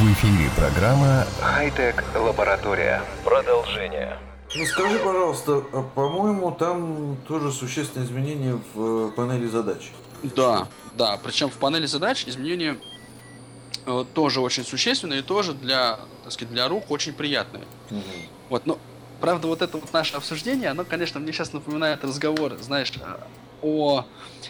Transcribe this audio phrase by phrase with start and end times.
[0.00, 3.02] В эфире программа «Хай-тек лаборатория».
[3.22, 4.16] Продолжение.
[4.56, 9.90] Ну скажи, пожалуйста, а, по-моему, там тоже существенные изменения в э, панели задач.
[10.22, 11.20] Да, да.
[11.22, 12.78] Причем в панели задач изменения
[13.84, 17.64] э, тоже очень существенные и тоже для, так сказать, для рук очень приятные.
[17.90, 18.00] Угу.
[18.48, 18.78] Вот, но
[19.20, 22.90] правда вот это вот наше обсуждение, оно, конечно, мне сейчас напоминает разговор, знаешь,
[23.62, 24.04] о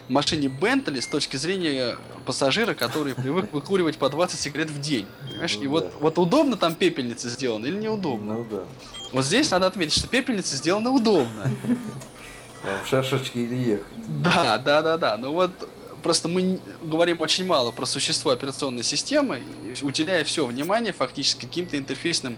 [0.09, 1.97] машине Бентли с точки зрения
[2.27, 5.07] пассажира, который привык выкуривать по 20 сигарет в день.
[5.29, 5.57] Понимаешь?
[5.57, 5.71] Ну, и да.
[5.71, 8.35] вот, вот удобно там пепельница сделана или неудобно?
[8.35, 8.65] Ну да.
[9.13, 11.51] Вот здесь надо отметить, что пепельница сделана удобно.
[12.85, 13.87] В шашечке или ехать.
[14.23, 15.17] Да, да, да, да.
[15.17, 15.51] Но вот
[16.03, 19.43] просто мы говорим очень мало про существо операционной системы,
[19.83, 22.37] уделяя все внимание фактически каким-то интерфейсным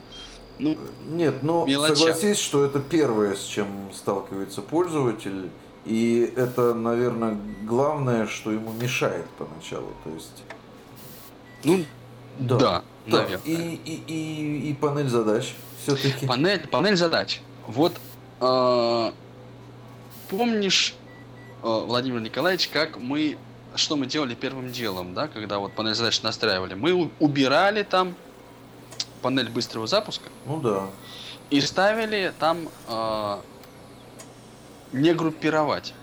[0.59, 0.77] ну,
[1.09, 1.97] Нет, ну Мелочам.
[1.97, 5.51] согласись, что это первое, с чем сталкивается пользователь.
[5.85, 9.89] И это, наверное, главное, что ему мешает поначалу.
[10.05, 10.43] То есть.
[11.65, 11.85] ну
[12.39, 12.57] Да.
[12.59, 13.53] да, Да, и,
[13.85, 16.27] и, и, и панель задач все-таки.
[16.27, 17.41] Панель, панель задач.
[17.67, 17.95] Вот
[18.41, 19.12] э,
[20.29, 20.95] помнишь,
[21.62, 23.37] э, Владимир Николаевич, как мы,
[23.75, 26.75] что мы делали первым делом, да, когда вот панель задач настраивали?
[26.75, 28.15] Мы убирали там
[29.21, 30.87] панель быстрого запуска Ну да.
[31.51, 33.39] и ставили там э,
[34.93, 35.95] не группировать,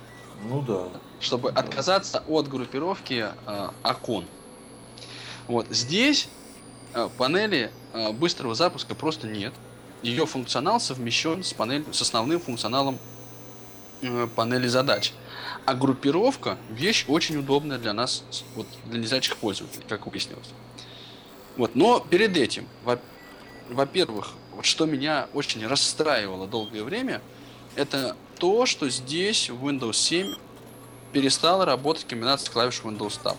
[0.44, 0.88] Ну да.
[1.20, 1.62] чтобы Да.
[1.62, 4.26] отказаться от группировки э, окон.
[5.48, 6.30] Вот здесь
[6.94, 9.54] э, панели э, быстрого запуска просто нет.
[10.02, 12.98] Ее функционал совмещен с, панель, с основным функционалом
[14.02, 15.14] э, панели задач.
[15.66, 18.24] А группировка вещь очень удобная для нас,
[18.56, 20.50] вот, для незрячих пользователей, как выяснилось.
[21.58, 23.00] Вот, но перед этим, во-
[23.70, 27.22] во-первых, вот что меня очень расстраивало долгое время,
[27.76, 30.36] это то, что здесь в Windows 7
[31.12, 33.38] перестала работать комбинация клавиш Windows Tab.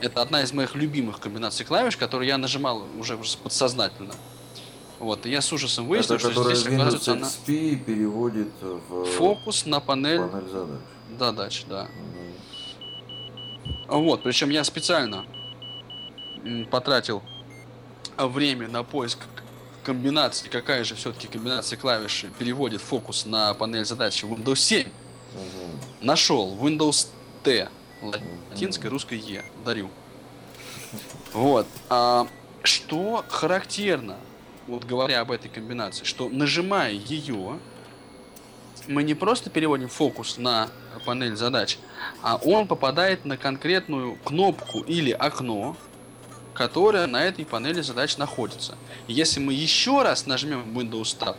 [0.00, 4.14] Это одна из моих любимых комбинаций клавиш, которые я нажимал уже подсознательно.
[4.98, 9.66] Вот, и я с ужасом выяснил, это что здесь, оказывается, она XP переводит в фокус
[9.66, 10.80] на панель панель задач.
[11.18, 11.88] задач, да.
[13.88, 14.04] Мгм.
[14.04, 15.24] Вот, причем я специально
[16.70, 17.22] потратил
[18.16, 19.18] время на поиск
[19.84, 24.86] к- комбинации, какая же все-таки комбинация клавиш переводит фокус на панель задач в Windows 7.
[25.32, 25.80] Мгм.
[26.00, 27.08] Нашел Windows
[27.42, 27.68] T,
[28.50, 29.90] латинское, русское E, дарю.
[31.32, 31.66] Вот.
[31.88, 32.26] А,
[32.62, 34.16] что характерно,
[34.66, 37.58] вот говоря об этой комбинации, что нажимая ее,
[38.86, 40.68] мы не просто переводим фокус на
[41.04, 41.78] панель задач,
[42.22, 45.76] а он попадает на конкретную кнопку или окно,
[46.54, 48.76] которое на этой панели задач находится.
[49.08, 51.36] Если мы еще раз нажмем Windows Tab,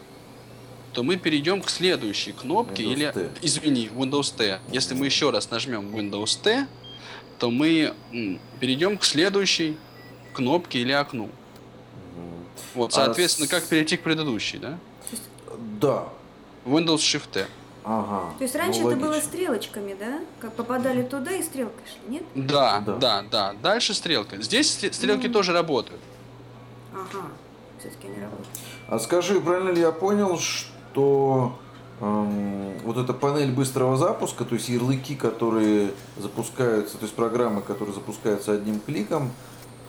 [0.94, 3.30] то мы перейдем к следующей кнопке Windows или, T.
[3.42, 4.59] извини, Windows T.
[4.72, 6.68] Если мы еще раз нажмем Windows T,
[7.40, 7.94] то мы
[8.59, 9.78] перейдем к следующей
[10.34, 11.30] кнопке или окну.
[12.74, 14.78] Вот, А соответственно, с- как перейти к предыдущей, да?
[15.82, 16.08] Да.
[16.66, 17.46] Windows Shift T.
[17.88, 18.34] Ага.
[18.40, 20.19] То есть раньше Ну, это было стрелочками, да?
[20.40, 22.23] Как попадали туда и стрелкой шли, нет?
[22.34, 22.96] Да, Да.
[22.96, 24.41] да, да, Дальше стрелка.
[24.41, 25.34] Здесь стре- стрелки Мгм.
[25.34, 26.01] тоже работают.
[26.94, 27.25] Ага.
[27.79, 28.47] Все-таки не работает.
[28.88, 31.57] А скажи, правильно ли я понял, что
[32.01, 37.94] эм, вот эта панель быстрого запуска, то есть ярлыки, которые запускаются, то есть программы, которые
[37.94, 39.31] запускаются одним кликом,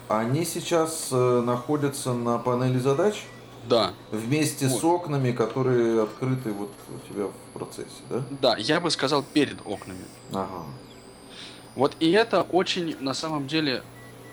[0.08, 3.24] они сейчас э, находятся на панели задач
[3.68, 4.84] Да, вместе с Вот.
[4.84, 8.24] окнами, которые открыты вот у тебя в процессе, да?
[8.42, 10.04] да, я бы сказал перед окнами.
[10.32, 10.64] Ага.
[11.74, 13.82] Вот и это очень, на самом деле,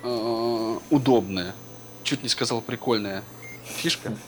[0.04, 1.56] э, удобная,
[2.04, 3.24] чуть не сказал прикольная
[3.66, 4.16] фишка.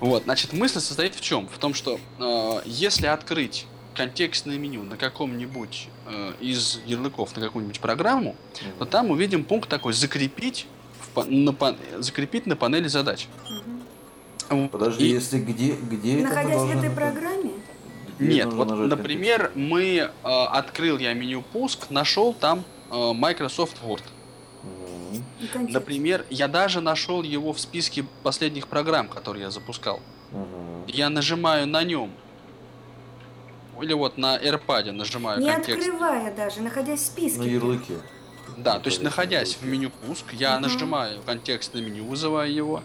[0.00, 1.48] Вот, значит, мысль состоит в чем?
[1.48, 7.80] В том, что э, если открыть контекстное меню на каком-нибудь э, из ярлыков на какую-нибудь
[7.80, 8.36] программу,
[8.78, 10.66] то там увидим пункт такой «закрепить»,
[11.14, 11.54] в на,
[11.98, 13.28] закрепить на панели задач.
[13.48, 13.73] Мгм.
[14.70, 17.52] Подожди, И- если где, где Находясь в этой программе,
[18.18, 23.76] Где Нет, вот, нажать например, мы э, открыл я меню пуск, нашел там э, Microsoft
[23.82, 24.02] Word.
[25.52, 25.74] Контекст.
[25.74, 30.00] Например, я даже нашел его в списке последних программ, которые я запускал.
[30.30, 30.84] Мгм.
[30.86, 32.12] Я нажимаю на нем.
[33.82, 35.80] Или вот на AirPad нажимаю Не контекст.
[35.88, 37.40] открывая даже, находясь в списке.
[37.40, 37.94] На ярлыке.
[38.56, 40.62] Да, то есть Находясь в меню пуск, я Мгм.
[40.62, 42.82] нажимаю контекстное меню, вызываю его.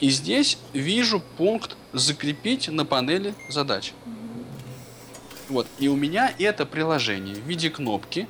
[0.00, 3.92] И здесь вижу пункт закрепить на панели задач.
[5.48, 5.66] Вот.
[5.78, 8.28] И у меня это приложение в виде кнопки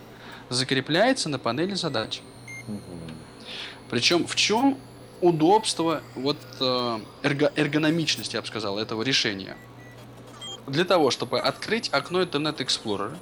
[0.48, 2.22] закрепляется на панели задач.
[3.88, 4.78] Причем в чем
[5.20, 9.56] удобство, вот э, эрго- эргономичность, я бы сказал, этого решения?
[10.66, 13.16] Для того, чтобы открыть окно Internet Explorer,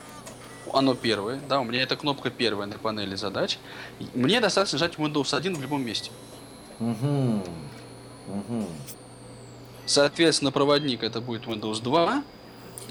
[0.72, 3.58] оно первое, да, у меня эта кнопка первая на панели задач,
[4.14, 6.10] мне достаточно нажать Windows 1 в любом месте.
[6.78, 7.42] Угу.
[8.28, 8.64] Угу.
[9.86, 12.22] Соответственно, проводник это будет Windows 2.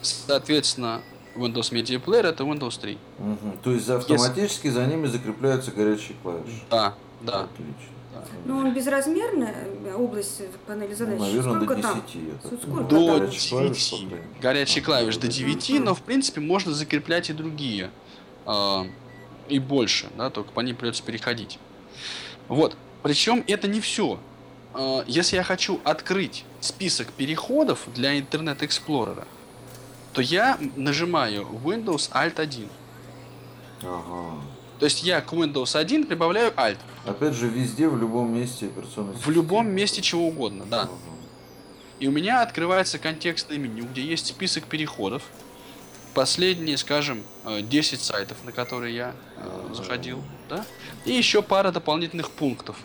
[0.01, 1.01] Соответственно,
[1.35, 2.97] Windows Media Player это Windows 3.
[3.19, 3.37] Угу.
[3.63, 6.61] То есть автоматически за ними закрепляются горячие клавиши.
[6.69, 7.43] Да, да.
[7.43, 7.73] Отлично.
[8.45, 11.19] Ну, он безразмерная э, область панели задач.
[11.19, 12.03] Ну, наверное, Сколько до там?
[12.07, 12.15] 10.
[12.15, 12.83] я так Сколько.
[12.83, 13.51] До клавиш, 9.
[13.51, 14.23] по крайней мере.
[14.41, 15.83] Горячие А, клавиш до до 9, Мгм.
[15.85, 17.91] но в принципе можно закреплять и другие.
[18.45, 18.85] а,
[19.49, 21.59] и больше, да, только по ним придется переходить.
[22.47, 22.75] Вот.
[23.03, 24.19] Причем это не все.
[25.07, 29.25] Если я хочу открыть список переходов для Internet Explorer,
[30.13, 32.69] то я нажимаю Windows Alt 1.
[33.83, 34.41] Ага.
[34.79, 36.77] То есть я к Windows 1 прибавляю Alt.
[37.05, 39.75] Опять же, везде, в любом месте операционной В любом системы.
[39.75, 40.81] месте чего угодно, да.
[40.83, 40.91] Ага.
[41.99, 45.23] И у меня открывается контекстное меню, где есть список переходов.
[46.13, 50.65] Последние, скажем, э, 10 сайтов, на которые я э, заходил, да?
[51.05, 52.75] И еще пара дополнительных пунктов.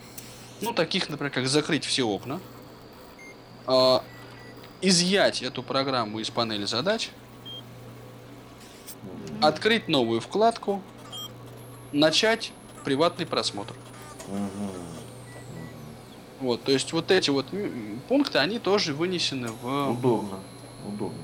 [0.62, 2.40] Ну, таких, например, как закрыть все окна,
[3.66, 3.98] э,
[4.80, 7.10] изъять эту программу из панели задач,
[9.40, 10.82] открыть новую вкладку,
[11.92, 12.52] начать
[12.84, 13.74] приватный просмотр.
[16.40, 17.46] Вот, то есть вот эти вот
[18.08, 20.40] пункты, они тоже вынесены в Удобно.
[20.86, 21.18] Удобно.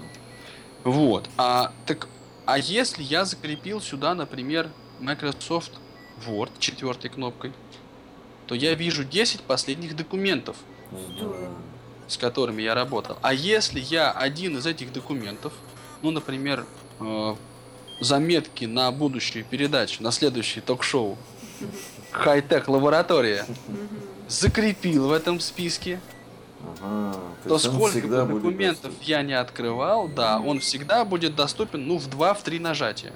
[0.85, 1.29] Вот.
[1.37, 2.09] А так,
[2.47, 4.71] а если я закрепил сюда, например,
[5.01, 5.73] Microsoft
[6.27, 7.53] Word четвертой кнопкой,
[8.49, 10.57] то я вижу 10 последних документов,
[10.91, 11.51] Здорово.
[12.09, 13.19] с которыми я работал.
[13.21, 15.53] А если я один из этих документов,
[16.03, 16.65] ну, например,
[16.99, 17.35] э,
[18.01, 21.17] заметки на будущую передачу, на следующее ток-шоу
[22.11, 23.45] Хай-тек лаборатория,
[24.29, 26.01] закрепил в этом списке,
[26.81, 27.19] Ага.
[27.45, 32.09] то он сколько бы документов я не открывал, да, он всегда будет доступен, ну, в
[32.09, 33.13] 2-3 нажатия.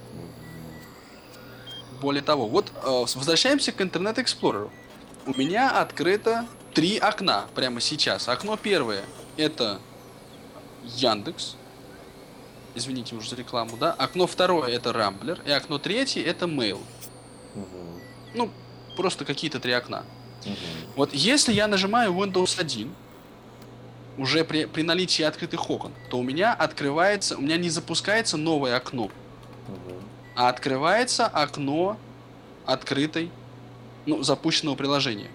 [2.02, 4.68] Более того, вот э, возвращаемся к Internet Explorer.
[5.26, 8.28] У меня открыто три окна прямо сейчас.
[8.28, 9.04] Окно первое
[9.36, 9.78] это
[10.96, 11.56] Яндекс.
[12.74, 13.92] Извините уже за рекламу, да.
[13.92, 15.40] Окно второе это Рамблер.
[15.46, 16.80] И окно третье это Mail.
[17.54, 18.00] Мгм.
[18.34, 18.50] Ну,
[18.96, 20.04] просто какие-то три окна.
[20.44, 20.56] Мгм.
[20.96, 22.92] Вот если я нажимаю Windows 1,
[24.18, 28.76] уже при, при наличии открытых окон, то у меня открывается, у меня не запускается новое
[28.76, 29.10] окно,
[29.68, 30.02] Мгм.
[30.34, 31.96] а открывается окно
[32.66, 33.30] открытой,
[34.06, 35.30] ну, запущенного приложения.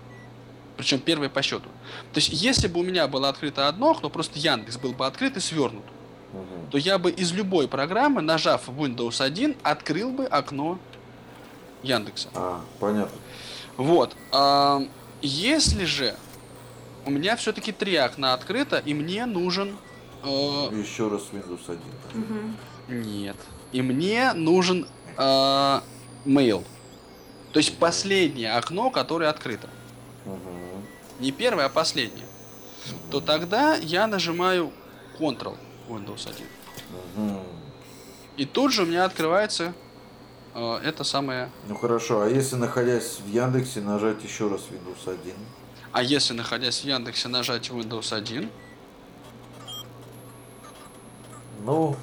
[0.77, 1.67] Причем первое по счету.
[2.13, 5.35] То есть, если бы у меня было открыто одно окно, просто Яндекс был бы открыт
[5.37, 5.83] и свернут,
[6.33, 6.69] Мгм.
[6.71, 10.77] то я бы из любой программы, нажав Windows 1, открыл бы окно
[11.83, 12.29] Яндекса.
[12.35, 13.17] А, понятно.
[13.77, 14.15] Вот.
[14.31, 14.83] а,
[15.21, 16.15] если же
[17.05, 19.77] у меня все-таки три окна открыто, и мне нужен...
[20.23, 21.79] э, Еще раз Windows 1.
[22.13, 22.57] Мгм.
[23.03, 23.37] нет.
[23.71, 24.85] И мне нужен
[25.17, 25.21] э,
[26.25, 26.63] mail.
[27.57, 29.67] То есть последнее окно, которое открыто.
[30.25, 30.85] Мгм.
[31.19, 32.27] Не первое, а последнее.
[33.09, 34.71] То тогда я нажимаю
[35.17, 35.57] Ctrl
[35.89, 36.45] Windows 1.
[37.15, 37.39] Мгм.
[38.35, 39.73] И тут же у меня открывается
[40.53, 41.49] э, это самое...
[41.67, 45.33] Ну хорошо, а если находясь в Яндексе нажать еще раз Windows 1?
[45.93, 48.51] А если, находясь в Яндексе, нажать Windows 1,
[51.65, 51.95] Ну,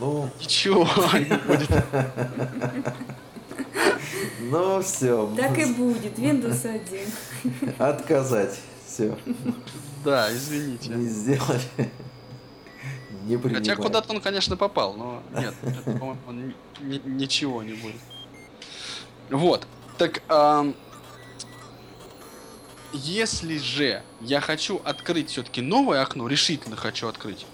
[0.00, 1.70] ну, ничего не будет.
[4.40, 5.32] ну все.
[5.36, 6.18] Так и будет.
[6.18, 6.66] Windows
[7.44, 7.74] 1.
[7.78, 8.58] Отказать.
[8.86, 9.16] Все.
[10.04, 10.90] Да, извините.
[10.90, 11.60] Не сделали.
[13.26, 13.76] Не Хотя принимать.
[13.76, 18.00] куда-то он, конечно, попал, но нет, это, по-моему, он ни- ни- ничего не будет.
[19.28, 19.66] Вот,
[19.98, 20.74] так ам,
[22.92, 27.46] если же я хочу открыть все-таки новое окно, решительно хочу открыть,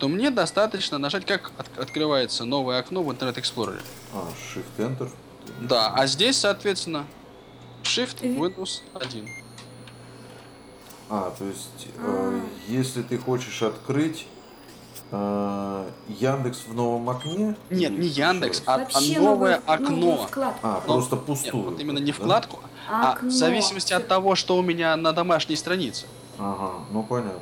[0.00, 3.80] то мне достаточно нажать, как от- открывается новое окно в Internet Explorer.
[4.14, 5.10] А, Shift Enter.
[5.60, 7.04] Да, а здесь, соответственно,
[7.82, 9.28] Shift Windows 1.
[11.10, 12.40] А, то есть, э, А.
[12.68, 14.26] если ты хочешь открыть
[15.12, 15.90] э,
[16.20, 17.56] Яндекс в новом окне?
[17.68, 20.28] Нет, не Яндекс, а, а новое окно.
[20.62, 21.64] А, Но- просто Нет, пустую.
[21.70, 22.18] вот именно не да?
[22.18, 23.28] вкладку, а Окно.
[23.28, 26.06] в зависимости от того, что у меня на домашней странице.
[26.38, 27.40] Ага, ну понятно.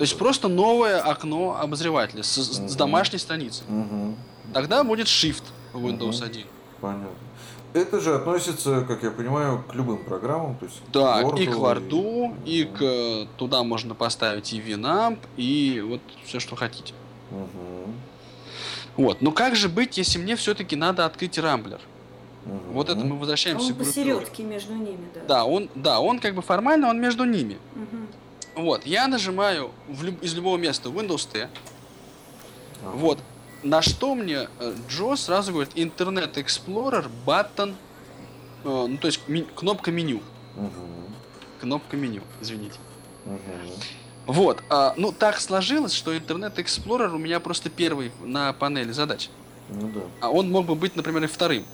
[0.00, 3.64] То есть просто новое окно обозревателя с, с- с домашней страницы.
[3.68, 4.14] Угу,
[4.54, 5.42] Тогда будет Shift
[5.74, 6.24] в Windows Мгм.
[6.24, 6.44] 1.
[6.80, 7.08] понятно.
[7.74, 11.50] Это же относится, как я понимаю, к любым программам, то есть Да, Word и к
[11.50, 12.76] Word, и Мгм.
[12.78, 16.94] к туда можно поставить и Winamp, и вот все, что хотите.
[17.30, 17.92] Мгм,
[18.96, 19.20] Вот.
[19.20, 21.80] Но как же быть, если мне все-таки надо открыть Рамблер?
[22.46, 22.72] мгм.
[22.72, 24.14] Вот это мы возвращаемся он к группировке.
[24.14, 25.20] посередке между ними, да.
[25.28, 27.58] Да, он, да, он как бы формально, он между ними.
[27.74, 28.06] Мгм.
[28.60, 31.48] Вот, я нажимаю в люб- из любого места Windows T.
[32.82, 32.90] Ага.
[32.96, 33.18] Вот.
[33.62, 37.74] На что мне э, Джо сразу говорит Internet Explorer button,
[38.64, 40.20] э, ну то есть ми- кнопка меню.
[40.56, 40.70] Мгм.
[41.60, 42.78] кнопка меню, извините.
[43.26, 43.38] Мгм.
[44.26, 49.28] Вот, а, ну так сложилось, что Internet Explorer у меня просто первый на панели задач.
[49.68, 50.00] Ну да.
[50.20, 51.64] А он мог бы быть, например, и вторым.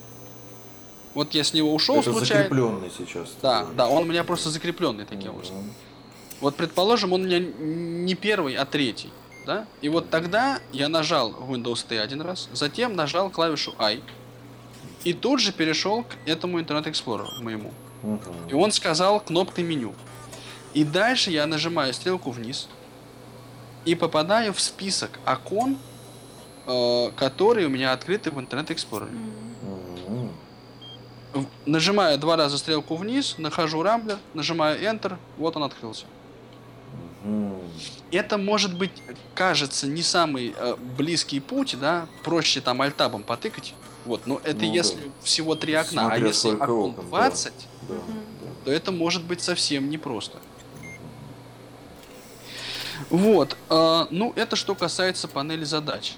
[1.15, 2.43] Вот я с него ушел Это случайно.
[2.45, 3.29] закрепленный сейчас.
[3.43, 5.37] Да, да, он у меня просто закрепленный таким Мгм.
[5.37, 5.73] образом.
[6.41, 9.11] Вот, предположим, он у меня не первый, а третий.
[9.47, 9.67] Да?
[9.81, 14.03] И вот тогда я нажал Windows T один раз, затем нажал клавишу I.
[15.05, 17.73] И тут же перешел к этому Internet Explorer моему.
[18.51, 19.95] И он сказал кнопкой меню.
[20.75, 22.69] И дальше я нажимаю стрелку вниз
[23.85, 25.79] и попадаю в список окон,
[26.67, 29.09] э, которые у меня открыты в Internet Explorer.
[31.35, 36.07] В- Нажимаю два раза стрелку вниз, нахожу Рамблер, нажимаю Enter, вот он открылся.
[38.13, 38.93] Это может быть,
[39.35, 43.75] кажется, не самый э, близкий путь, да, проще там альтабом потыкать.
[44.05, 45.11] Вот, но это Ну если да.
[45.23, 47.11] всего три окна, а Смотря если сколько окон окон, да.
[47.11, 47.53] 20,
[47.89, 48.01] Да, да.
[48.65, 50.39] то это может быть совсем непросто.
[53.11, 56.15] Вот, э, ну это что касается панели задач.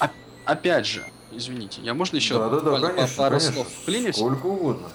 [0.00, 0.10] Оп-
[0.44, 3.52] опять же, извините, я можно еще Да, да, да, конечно, пару конечно.
[3.54, 4.16] слов вклинюсь?
[4.16, 4.88] Сколько угодно.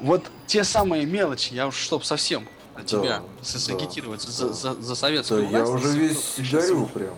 [0.00, 2.48] Вот те самые мелочи, я уж чтоб совсем
[2.82, 4.30] тебя Да, с- да, сагитировать да.
[4.32, 7.16] за, за, за Да, советскую я власть, уже за- весь горю прямо.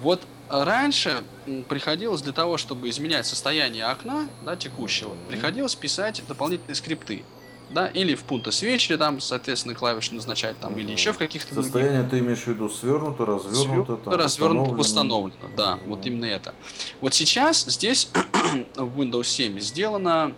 [0.00, 1.22] Вот а, раньше
[1.68, 5.18] приходилось для того, чтобы изменять состояние окна, да, текущего, Мгм.
[5.28, 7.22] приходилось писать дополнительные скрипты.
[7.70, 10.92] Да, или в пункта свечи там, соответственно, клавиши назначать там, или Мгм.
[10.92, 11.70] еще в каких-то других.
[11.70, 14.78] Состояние ты имеешь в виду свернуто, развернуто, Свернуто, там, развернуто, установлено.
[14.78, 15.54] восстановлено.
[15.54, 15.88] Да, Мгм.
[15.90, 16.54] вот именно это.
[17.02, 18.08] Вот сейчас здесь
[18.74, 20.32] в Windows 7 сделано,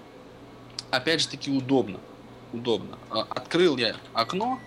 [0.91, 2.01] опять же таки, удобно.
[2.53, 2.99] Удобно.
[3.11, 4.59] А, Открыл я окно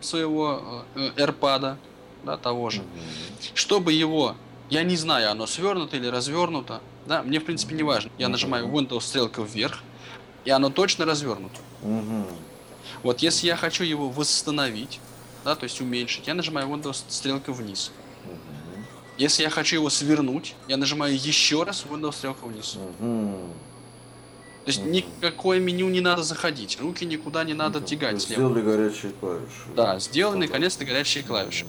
[0.00, 1.76] своего э, AirPad,
[2.24, 2.82] да, того же.
[3.54, 4.34] Чтобы его,
[4.68, 8.10] я не знаю, оно свернуто или развернуто, да, мне в принципе не важно.
[8.18, 9.80] Я нажимаю Windows стрелка вверх,
[10.44, 11.60] и оно точно развернуто.
[13.02, 15.00] Вот если я хочу его восстановить,
[15.44, 17.92] да, то есть уменьшить, я нажимаю Windows стрелка вниз.
[19.16, 22.76] Если я хочу его свернуть, я нажимаю еще раз Windows стрелка вниз.
[24.64, 28.42] То есть никакое меню не надо заходить, руки никуда не надо Ну, тягать слева.
[28.42, 29.68] Сделали горячие клавиши.
[29.74, 30.46] Да, сделаны Ага.
[30.52, 31.64] наконец-то горячие клавиши.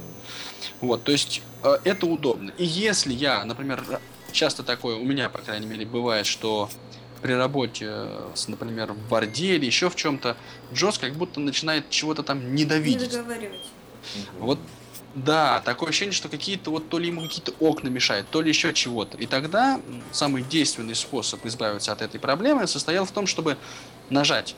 [0.81, 2.51] Вот, то есть э, это удобно.
[2.57, 3.83] И если я, например,
[4.31, 6.69] часто такое у меня, по крайней мере, бывает, что
[7.21, 10.35] при работе, э, с, например, в борде или еще в чем-то,
[10.73, 13.11] Джос как будто начинает чего-то там Не недовидеть.
[13.11, 13.61] договаривать.
[14.15, 14.45] Мгм.
[14.45, 14.59] Вот
[15.13, 18.73] Да, такое ощущение, что какие-то вот то ли ему какие-то окна мешают, то ли еще
[18.73, 19.17] чего-то.
[19.17, 23.57] И тогда самый действенный способ избавиться от этой проблемы состоял в том, чтобы
[24.09, 24.55] нажать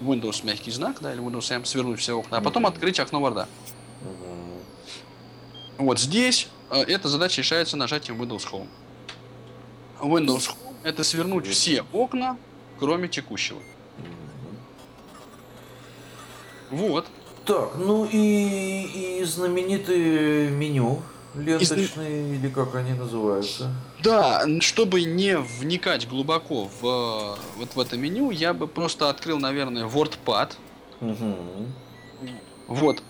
[0.00, 3.46] Windows мягкий знак, да, или Windows M, свернуть все окна, а потом открыть окно Word.
[5.78, 8.68] Вот здесь э, эта задача решается нажатием Windows Home.
[10.00, 12.36] Windows Home это свернуть все окна,
[12.78, 13.60] кроме текущего.
[16.70, 17.06] Вот.
[17.50, 21.02] Так, ну и, и знаменитые меню
[21.34, 23.74] ленточные, или как они называются.
[24.04, 29.88] Да, чтобы не вникать глубоко в вот в это меню, я бы просто открыл, наверное,
[29.88, 30.52] WordPad.
[31.00, 31.74] Мгм.
[32.68, 33.02] Вот,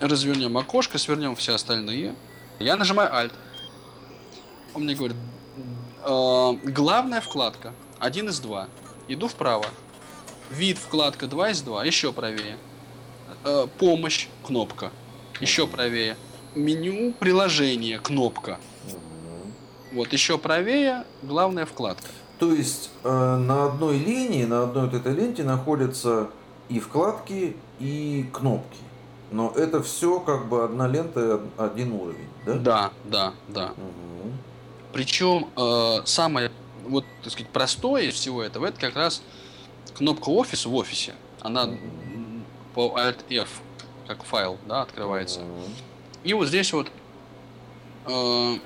[0.00, 2.16] развернем окошко, свернем все остальные.
[2.58, 3.32] Я нажимаю Alt.
[4.74, 5.16] Он мне говорит,
[6.02, 8.66] «Э, главная вкладка, один из два.
[9.06, 9.66] Иду вправо.
[10.50, 12.58] Вид вкладка 2 из 2, еще правее.
[13.44, 14.90] Э, помощь, кнопка,
[15.40, 16.16] еще правее.
[16.54, 18.58] Меню приложение, кнопка.
[18.86, 19.52] Мгм.
[19.92, 22.06] Вот, еще правее, главная вкладка.
[22.38, 26.28] То есть э, на одной линии, на одной вот этой ленте находятся
[26.68, 28.78] и вкладки, и кнопки.
[29.30, 32.54] Но это все как бы одна лента, один уровень, да?
[32.54, 33.66] Да, да, да.
[33.76, 34.38] Мгм.
[34.92, 36.50] Причем э, самое,
[36.86, 39.22] вот, так сказать, простое из всего этого, это как раз
[39.94, 41.14] кнопка офис в офисе.
[41.40, 41.78] Она Мгм.
[42.74, 43.48] По Alt-F,
[44.06, 45.40] как файл, да, открывается.
[45.40, 45.62] Мгм.
[46.24, 46.90] И вот здесь вот,
[48.06, 48.58] э,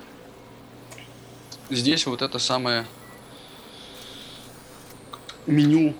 [1.69, 2.85] здесь вот это самое
[5.45, 5.93] меню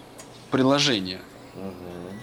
[0.52, 1.22] приложения.
[1.54, 2.20] Мгм.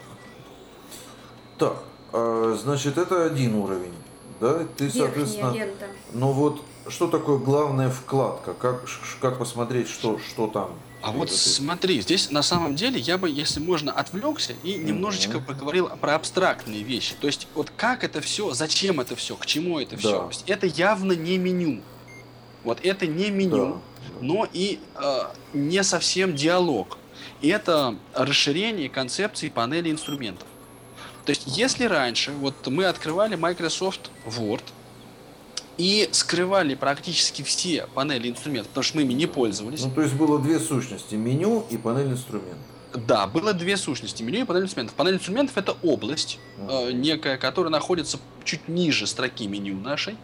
[1.59, 3.95] Так, а, значит, это один уровень,
[4.41, 4.65] да?
[4.77, 5.87] Ты, Верхняя соответственно, лента.
[6.13, 8.55] но вот что такое главная вкладка?
[8.55, 8.85] Как,
[9.21, 10.71] как посмотреть, что, что там?
[11.07, 15.89] А вот смотри, здесь на самом деле я бы, если можно, отвлекся и немножечко поговорил
[15.89, 17.15] про абстрактные вещи.
[17.21, 20.23] То есть, вот как это все, зачем это все, к чему это все.
[20.23, 21.81] То есть, это явно не меню.
[22.65, 23.81] Вот это не меню,
[24.21, 25.19] но и э,
[25.53, 26.99] не совсем диалог.
[27.41, 30.49] Это расширение концепции панели инструментов.
[31.25, 34.65] То есть, если раньше вот мы открывали Microsoft Word
[35.79, 39.83] и скрывали практически все панели инструментов, потому что мы ими не пользовались.
[39.85, 42.59] Ну, то есть было две сущности, меню и панель инструментов.
[43.07, 44.97] Да, было две сущности, меню и панель инструментов.
[44.97, 50.17] Панель инструментов это область, э, некая, которая находится чуть ниже строки меню нашей.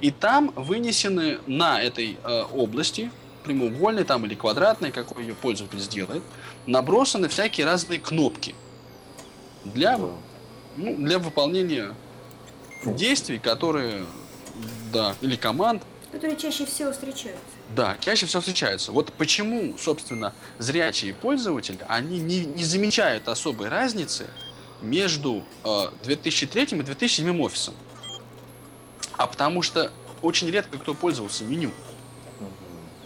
[0.00, 3.10] И там вынесены на этой э, области,
[3.44, 6.22] прямоугольной там или квадратной, какой ее пользователь сделает,
[6.66, 8.54] набросаны всякие разные кнопки
[9.64, 10.08] для, Да.
[10.76, 11.94] ну, для выполнения
[12.86, 14.04] действий, которые,
[14.92, 17.42] да, или команд, Которые чаще всего встречаются.
[17.76, 18.92] да, чаще всего встречаются.
[18.92, 24.26] Вот почему, собственно, зрячие пользователи, они не, не замечают особой разницы
[24.80, 27.74] между э, 2003 и 2007 офисом.
[29.18, 31.72] А потому что очень редко кто пользовался меню.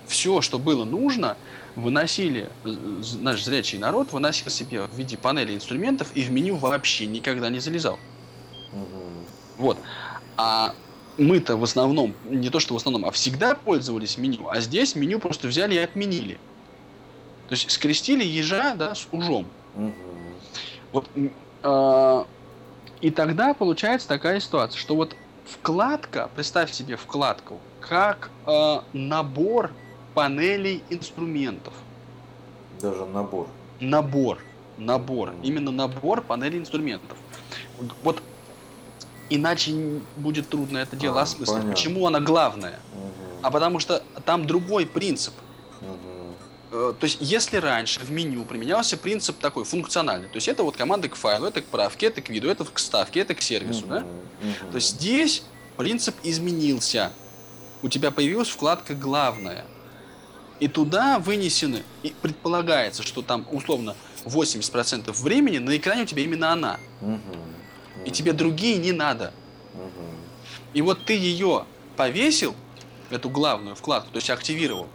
[0.07, 1.37] Все, что было нужно,
[1.75, 2.77] выносили, э,
[3.21, 7.59] наш зрячий народ выносил себе в виде панели инструментов и в меню вообще никогда не
[7.59, 7.99] залезал.
[9.59, 9.79] Вот.
[10.37, 10.75] А
[11.19, 15.19] мы-то в основном, не то что в основном, а всегда пользовались меню, а здесь меню
[15.19, 16.39] просто взяли и отменили.
[17.49, 19.47] То есть скрестили ежа, да, с ужом.
[20.93, 22.27] Вот, м, а,
[23.01, 29.73] и тогда получается такая ситуация, что вот вкладка, представь себе вкладку, как а, набор
[30.15, 31.75] панелей инструментов.
[32.81, 33.49] Даже набор.
[33.81, 34.39] Набор.
[34.79, 35.35] Набор.
[35.43, 37.19] Именно набор панелей инструментов.
[38.03, 38.23] Вот
[39.37, 41.49] иначе будет трудно это дело А, осмыслить.
[41.49, 41.73] понятно.
[41.73, 42.79] Почему она главная?
[42.95, 43.39] Мгм.
[43.43, 45.35] А потому что там другой принцип.
[46.71, 50.77] Э, То есть, если раньше в меню применялся принцип такой функциональный, то есть это вот
[50.77, 53.87] команды к файлу, это к правке, это к виду, это к ставке, это к сервису,
[53.87, 54.01] да?
[54.01, 54.09] Мгм.
[54.43, 54.71] Мгм.
[54.71, 55.43] То есть здесь
[55.77, 57.11] принцип изменился.
[57.83, 59.65] У тебя появилась вкладка главная.
[60.61, 66.53] И туда вынесены, и предполагается, что там условно 80% времени на экране у тебя именно
[66.53, 66.79] она.
[67.01, 67.21] Мгм.
[68.05, 69.33] И тебе другие не надо.
[70.75, 71.65] И вот ты ее
[71.97, 72.55] повесил,
[73.11, 74.87] эту главную вкладку, то есть активировал.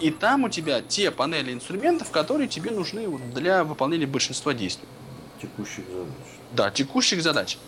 [0.00, 4.88] И там у тебя те панели инструментов, которые тебе нужны для выполнения большинства действий.
[5.40, 6.14] Текущих задач.
[6.52, 7.58] Да, текущих задач.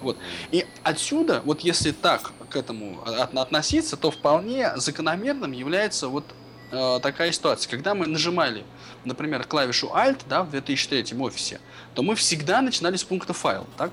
[0.00, 0.16] Вот.
[0.50, 6.24] И отсюда, вот если так к этому от- относиться, то вполне закономерным является вот
[6.70, 7.70] э, такая ситуация.
[7.70, 8.64] Когда мы нажимали,
[9.04, 11.60] например, клавишу Alt да, в 2003 офисе,
[11.94, 13.92] то мы всегда начинали с пункта файл, так?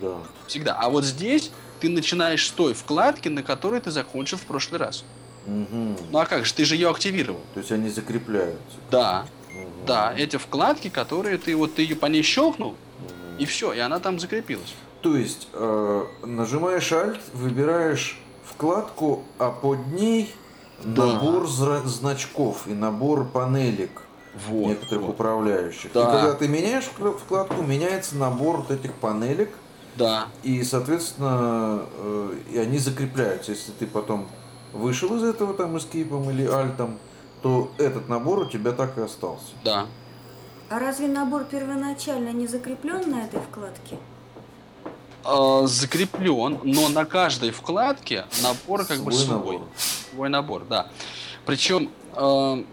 [0.00, 0.18] Да.
[0.46, 0.74] Всегда.
[0.74, 5.04] А вот здесь ты начинаешь с той вкладки, на которой ты закончил в прошлый раз.
[5.46, 5.96] Мгм.
[6.10, 7.40] Ну а как же, ты же ее активировал.
[7.54, 8.76] То есть они закрепляются.
[8.90, 9.86] Да, Мгм.
[9.86, 13.38] да, эти вкладки, которые ты вот ты ее по ней щелкнул, Мгм.
[13.38, 14.74] и все, и она там закрепилась.
[15.00, 20.34] То есть э, нажимаешь Alt, выбираешь вкладку, а под ней
[20.84, 21.06] Да.
[21.06, 24.02] набор значков и набор панелек
[24.48, 24.68] Вот.
[24.68, 25.10] некоторых вот.
[25.14, 25.92] управляющих.
[25.92, 26.02] Да.
[26.02, 29.50] И когда ты меняешь вкла- вкладку, меняется набор вот этих панелек,
[29.96, 30.26] Да.
[30.42, 33.52] и, соответственно, э, и они закрепляются.
[33.52, 34.28] Если ты потом
[34.72, 36.98] вышел из этого там эскейпом или альтом,
[37.42, 39.52] то этот набор у тебя так и остался.
[39.64, 39.86] Да.
[40.70, 43.96] А разве набор первоначально не закреплен на этой вкладке?
[45.30, 49.36] Э, закреплен, но на каждой вкладке набор как бы Свой свой.
[49.36, 49.68] набор.
[50.10, 50.86] Свой набор, да.
[51.44, 52.64] Причем, э,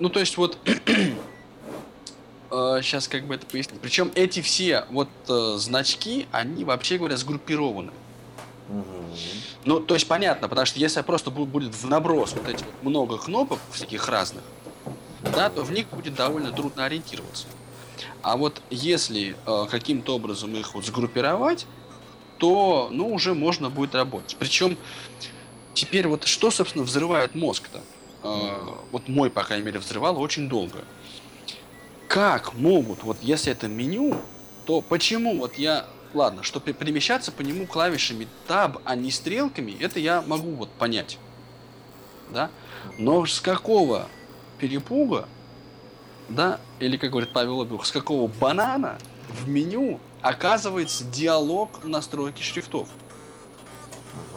[0.00, 0.58] ну то есть вот,
[2.50, 3.80] сейчас как бы это пояснить.
[3.80, 7.92] Причем эти все вот э, значки, они вообще говоря сгруппированы.
[9.64, 12.74] Ну, то есть понятно, потому что если просто бу- будет в наброс вот эти вот
[12.82, 14.42] много кнопок всяких разных,
[15.34, 17.46] да, то в них будет довольно трудно ориентироваться.
[18.22, 21.66] А вот если э, каким-то образом их вот сгруппировать,
[22.38, 24.36] то, ну, уже можно будет работать.
[24.38, 24.76] Причем
[25.74, 27.80] теперь вот что, собственно, взрывает мозг-то?
[28.22, 28.58] Э,
[28.90, 30.84] вот мой, по крайней мере, взрывал очень долго.
[32.08, 34.16] Как могут, вот если это меню,
[34.66, 39.76] то почему вот я, ладно, что пе- перемещаться по нему клавишами Tab, а не стрелками,
[39.80, 41.18] это я могу вот понять,
[42.30, 42.50] да?
[42.98, 44.08] Но с какого
[44.58, 45.28] перепуга,
[46.28, 52.88] да, или как говорит Павел Обюх, с какого банана в меню оказывается диалог настройки шрифтов?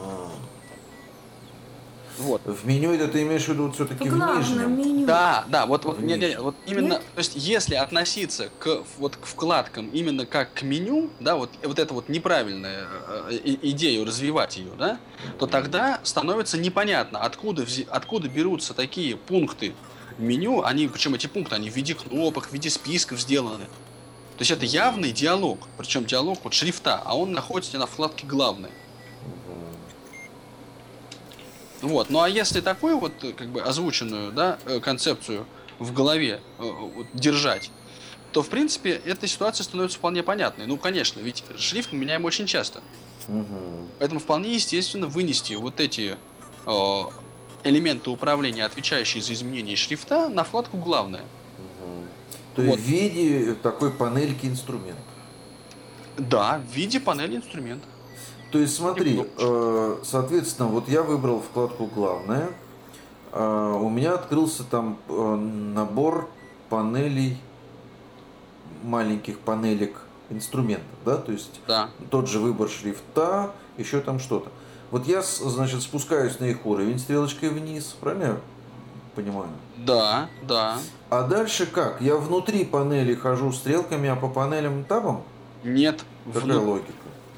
[0.02, 0.30] Ага.
[2.18, 2.42] Вот.
[2.46, 4.78] В меню это ты имеешь в виду все-таки В нижнем?
[4.78, 5.06] меню.
[5.06, 6.44] Да, да, вот, вот, не, не, нижнем.
[6.44, 7.02] вот именно, Нет?
[7.14, 11.78] то есть если относиться к вот к вкладкам именно как к меню, да, вот вот
[11.78, 12.88] это вот неправильная
[13.30, 14.98] э, идею развивать ее, да,
[15.40, 19.74] то тогда становится непонятно, откуда откуда берутся такие пункты
[20.18, 23.66] меню, они причем эти пункты они в виде кнопок, в виде списков сделаны.
[24.38, 28.72] То есть это явный диалог, причем диалог вот шрифта, а он находится на вкладке главной.
[31.82, 32.10] Вот.
[32.10, 35.46] Ну а если такую вот как бы озвученную да, э, концепцию
[35.80, 37.72] в голове э, вот, держать,
[38.32, 40.66] то в принципе эта ситуация становится вполне понятной.
[40.66, 42.82] Ну, конечно, ведь шрифт мы меняем очень часто.
[43.28, 43.88] Мгм.
[44.00, 46.18] Поэтому вполне естественно вынести вот эти
[46.66, 47.02] э,
[47.70, 51.24] элементы управления, отвечающие за изменение шрифта, на вкладку главное.
[51.82, 52.08] Мгм.
[52.56, 52.78] То Вот.
[52.78, 55.04] есть в виде такой панельки инструментов.
[56.18, 57.86] Да, в виде панели инструмента.
[58.52, 62.50] То есть смотри, э, соответственно, вот я выбрал вкладку «Главное»,
[63.34, 66.30] э, у меня открылся там э, набор
[66.70, 67.38] панелей,
[68.84, 69.98] маленьких панелек
[70.30, 71.90] инструментов, да, то есть Да.
[72.12, 74.50] тот же выбор шрифта, еще там что-то.
[74.96, 78.40] Вот я, значит, спускаюсь на их уровень стрелочкой вниз, правильно
[79.14, 79.50] понимаю?
[79.76, 80.80] Да, да.
[81.10, 82.00] А дальше как?
[82.00, 85.24] Я внутри панели хожу стрелками, а по панелям табом?
[85.66, 86.06] Нет.
[86.34, 86.94] Какая вну- логика?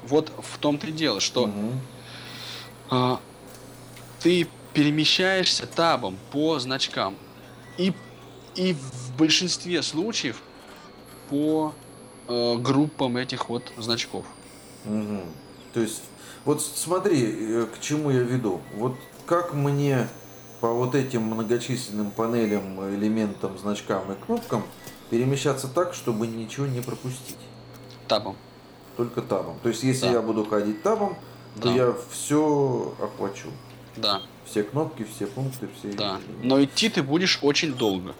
[0.06, 1.80] Вот в том-то и дело, что Мгм.
[2.90, 3.18] а,
[4.20, 7.16] ты перемещаешься табом по значкам.
[7.76, 7.92] И,
[8.54, 10.42] и в большинстве случаев
[11.28, 11.74] по
[12.28, 14.24] э, группам этих вот значков.
[14.84, 15.22] Мгм.
[15.74, 16.02] То есть,
[16.48, 18.62] вот смотри, э, к чему я веду.
[18.74, 18.94] Вот
[19.26, 20.08] как мне
[20.62, 24.62] по вот этим многочисленным панелям, элементам, значкам и кнопкам
[25.10, 27.36] перемещаться так, чтобы ничего не пропустить?
[28.06, 28.34] Табом.
[28.96, 29.58] Только табом.
[29.62, 30.12] То есть, если Да.
[30.12, 31.18] я буду ходить табом,
[31.56, 31.74] то Да.
[31.74, 33.48] я все охвачу.
[33.96, 35.92] Да, Все кнопки, все пункты, все.
[35.92, 36.18] да.
[36.42, 38.14] Но идти ты будешь очень долго.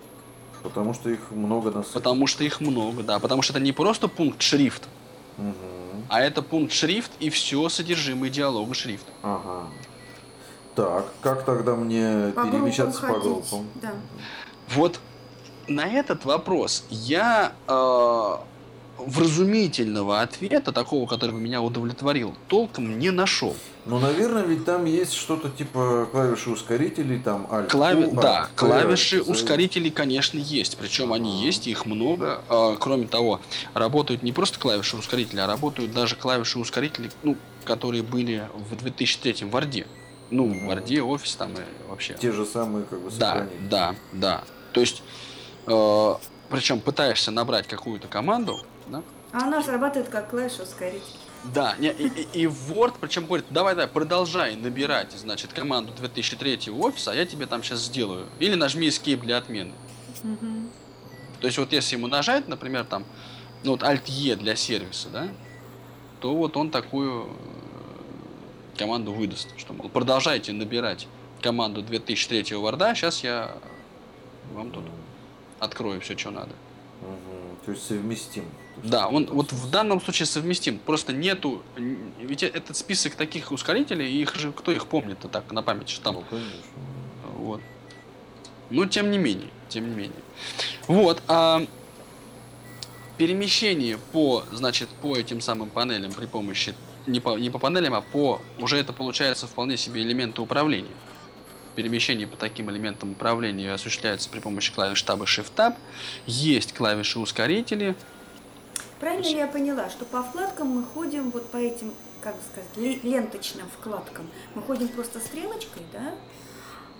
[0.62, 1.94] Потому что их много на сайте.
[1.94, 3.20] Потому что их много, да.
[3.20, 4.86] Потому что это не просто пункт шрифт,
[5.38, 5.54] Мгм.
[6.08, 9.10] А это пункт шрифт и все содержимое диалога шрифта.
[9.22, 9.68] Ага.
[10.74, 13.66] Так, как тогда мне По перемещаться группам по группам?
[13.82, 13.92] Да.
[14.68, 15.00] Вот
[15.66, 18.36] на этот вопрос я э,
[18.98, 23.56] вразумительного ответа, такого, который бы меня удовлетворил, толком не нашел.
[23.88, 27.68] Ну, наверное, ведь там есть что-то типа клавиши ускорителей, там Alt.
[27.70, 28.04] Клави...
[28.04, 30.76] Q, Да, P, клавиши ускорителей, конечно, есть.
[30.76, 32.42] Причем они есть, их много.
[32.50, 33.40] А, кроме того,
[33.72, 39.46] работают не просто клавиши ускорителя, а работают даже клавиши ускорителей, ну, которые были в 2003
[39.46, 39.86] в Варде.
[40.30, 40.66] Ну, в.
[40.66, 42.14] Варде, офис там и вообще.
[42.20, 44.44] Те же самые, как бы, Да, да, да.
[44.74, 45.02] То есть,
[45.66, 46.14] э,
[46.50, 49.02] причем пытаешься набрать какую-то команду, да?
[49.32, 51.02] А она срабатывает как клавиша ускоритель.
[51.54, 56.70] Да, не, и, и- и Word, причем говорит, давай, давай, продолжай набирать, значит, команду 2003
[56.70, 58.26] офиса, а я тебе там сейчас сделаю.
[58.40, 59.72] Или нажми Escape для отмены.
[60.22, 60.70] Мгм.
[61.40, 63.04] То есть вот если ему нажать, например, там,
[63.62, 65.28] ну вот Alt-E для сервиса, да,
[66.20, 71.06] то вот он такую э, команду выдаст, что, мол, продолжайте набирать
[71.40, 73.56] команду 2003 Word, сейчас я
[74.54, 74.84] вам тут
[75.60, 76.50] открою все, что надо.
[77.02, 77.37] Мгм.
[77.64, 78.44] То есть совместим.
[78.44, 80.78] То есть Да, он вот в данном случае совместим.
[80.78, 85.62] Просто нету, ведь э- этот список таких ускорителей, их же кто их помнит-то так на
[85.62, 86.14] память что там.
[86.14, 86.52] Ну, конечно.
[87.36, 87.60] Вот.
[88.70, 90.22] Но тем не менее, тем не менее.
[90.86, 91.66] Вот, а
[93.16, 96.74] перемещение по, значит, по этим самым панелям при помощи
[97.06, 100.94] не по, не по панелям, а по уже это получается вполне себе элементы управления.
[101.78, 105.76] Перемещение по таким элементам управления осуществляется при помощи клавиш Tab и Shift Tab.
[106.26, 107.94] Есть клавиши ускорители.
[108.98, 112.68] Правильно ли я поняла, что по вкладкам мы ходим вот по этим, как бы сказать,
[112.76, 114.28] ле- ленточным вкладкам.
[114.56, 116.16] Мы ходим просто стрелочкой, да?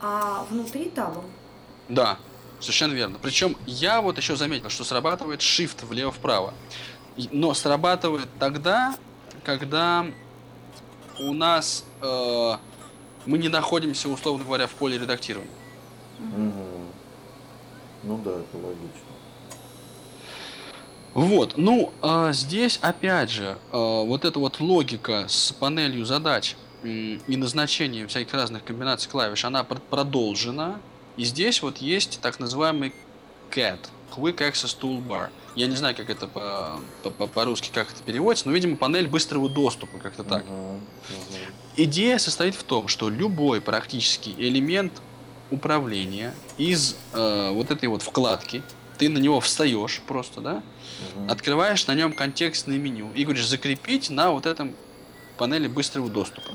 [0.01, 1.25] А внутри табом.
[1.88, 2.17] Да,
[2.61, 3.19] совершенно верно.
[3.21, 6.55] Причем я вот еще заметил, что срабатывает Shift влево-вправо.
[7.33, 8.95] Но срабатывает тогда,
[9.43, 10.07] когда
[11.19, 12.53] у нас э,
[13.29, 15.51] мы не находимся, условно говоря, в поле редактирования.
[16.19, 16.53] Мгм.
[18.05, 19.09] Ну да, это логично.
[21.14, 27.21] Вот, ну, а здесь опять же, а, вот эта вот логика с панелью задач и
[27.27, 30.81] назначением всяких разных комбинаций клавиш, она пр- продолжена.
[31.17, 32.95] И здесь вот есть так называемый
[33.51, 33.81] CAT,
[34.14, 35.31] Quick Access Toolbar.
[35.59, 39.09] Я не знаю, как это по- по- по- по-русски, как это переводится, но, видимо, панель
[39.09, 40.44] быстрого доступа, как-то так.
[41.77, 44.92] Идея состоит в том, что любой практически элемент
[45.51, 48.62] управления из э, вот этой вот вкладки,
[48.99, 50.62] ты на него встаешь просто, да,
[51.29, 54.77] открываешь на нем контекстное меню и говоришь закрепить на вот этом
[55.38, 56.51] панели быстрого доступа.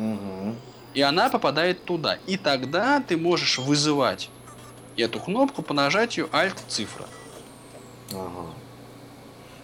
[0.93, 2.19] И она попадает туда.
[2.25, 4.29] И тогда ты можешь вызывать
[4.95, 7.05] эту кнопку по нажатию Alt цифра.
[8.13, 8.53] Ага.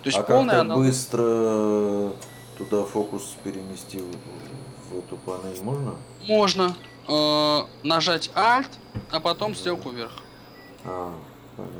[0.03, 0.75] То есть а полная как-то она...
[0.75, 2.13] быстро
[2.57, 5.95] туда фокус перенести в, в эту панель можно?
[6.25, 6.75] Можно
[7.07, 8.69] э, нажать Alt,
[9.11, 10.13] а потом стрелку вверх.
[10.85, 11.13] А,
[11.57, 11.79] понятно.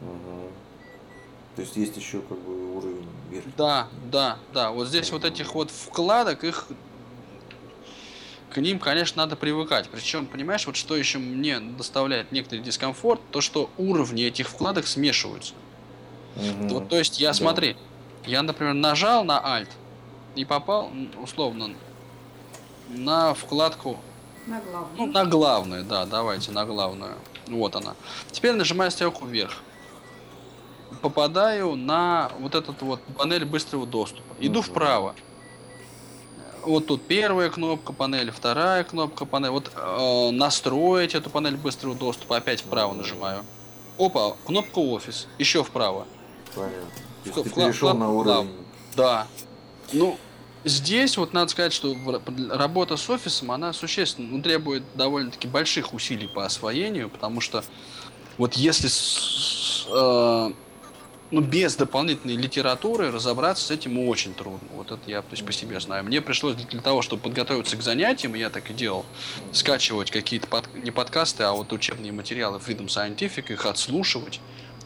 [0.00, 0.50] Мгм.
[1.56, 3.46] То есть есть еще как бы уровень вверх.
[3.56, 4.70] Да, да, да.
[4.70, 6.68] Вот здесь вот этих вот вкладок, их
[8.50, 9.88] к ним, конечно, надо привыкать.
[9.88, 15.54] Причем, понимаешь, вот что еще мне доставляет некоторый дискомфорт, то что уровни этих вкладок смешиваются.
[16.36, 16.68] Мгм.
[16.68, 17.34] Вот, то есть я, Да.
[17.34, 17.76] смотри,
[18.26, 19.68] я, например, нажал на Alt
[20.36, 20.90] и попал,
[21.22, 21.70] условно,
[22.88, 23.98] на вкладку,
[24.46, 24.96] На главную.
[24.96, 27.14] ну, на главную, да, давайте, на главную.
[27.48, 27.94] Вот она.
[28.30, 29.62] Теперь нажимаю стрелку вверх.
[31.02, 34.34] попадаю на вот этот вот панель быстрого доступа.
[34.40, 35.14] Иду вправо.
[36.62, 39.50] Вот тут первая кнопка панели, вторая кнопка панели.
[39.50, 43.44] Вот э, настроить эту панель быстрого доступа, опять вправо нажимаю.
[43.98, 46.06] Опа, кнопка офис, еще вправо.
[46.54, 46.80] Понятно.
[47.24, 48.50] То есть В- ты перешел на уровень.
[48.96, 49.26] Да.
[49.92, 50.18] Ну,
[50.64, 51.94] здесь вот надо сказать, что
[52.50, 57.64] работа с офисом, она существенно ну, требует довольно-таки больших усилий по освоению, потому что
[58.38, 60.52] вот если с- э,
[61.32, 64.66] ну, без дополнительной литературы разобраться с этим очень трудно.
[64.74, 66.04] Вот это я то есть, по себе знаю.
[66.04, 69.04] Мне пришлось для, для того, чтобы подготовиться к занятиям, я так и делал,
[69.52, 74.40] скачивать какие-то под- не подкасты, а вот учебные материалы Freedom Scientific, их отслушивать,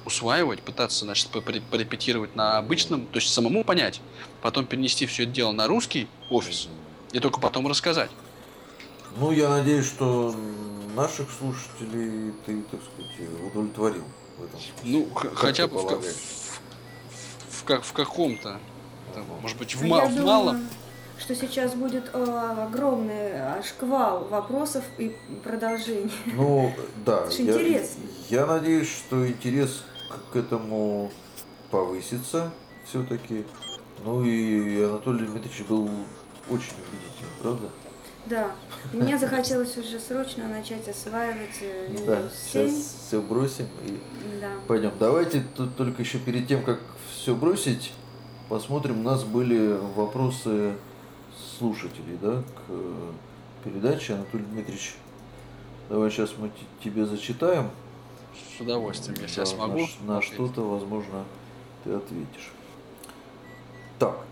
[0.05, 4.01] усваивать, пытаться, значит, порепетировать на обычном, то есть самому понять,
[4.43, 6.69] потом перенести все это дело на русский офис
[7.12, 8.11] и только потом рассказать.
[9.17, 10.35] Ну, я надеюсь, что
[10.97, 14.05] наших слушателей ты, так сказать, удовлетворил
[14.38, 14.61] в этом.
[14.83, 16.05] Ну, х- Как хотя бы в, в,
[17.51, 18.59] в, как- в каком-то,
[19.14, 20.69] там, может быть, в, А ма- я в думаю, малом.
[21.19, 25.14] что сейчас будет э, огромный э, шквал вопросов и
[25.45, 26.11] продолжений.
[26.27, 26.75] Ну,
[27.07, 27.25] да.
[27.27, 28.03] Это я, интересно.
[28.31, 29.85] я надеюсь, что интерес
[30.33, 31.11] к, этому
[31.70, 32.53] повысится
[32.87, 33.44] все-таки.
[34.05, 35.88] Ну и Анатолий Дмитриевич был
[36.50, 37.68] очень убедительным, правда?
[38.27, 38.53] Да,
[38.92, 42.68] мне захотелось уже срочно начать осваивать э, Да, Windows 7.
[42.68, 44.00] сейчас все бросим и
[44.40, 44.50] Да.
[44.66, 44.92] пойдем.
[44.98, 46.81] Давайте тут только еще перед тем, как
[47.14, 47.92] все бросить,
[48.48, 49.00] посмотрим.
[49.00, 50.72] У нас были вопросы
[51.59, 53.12] слушателей, да, к э,
[53.62, 54.14] передаче.
[54.14, 54.94] Анатолий Дмитриевич,
[55.90, 56.50] давай сейчас мы
[56.83, 57.70] тебе зачитаем.
[58.35, 59.87] С удовольствием, если я Да, смогу.
[60.07, 61.25] На, на что-то, возможно,
[61.83, 62.53] ты ответишь.
[63.99, 64.25] Так.